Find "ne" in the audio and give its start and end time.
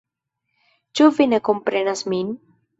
1.35-1.43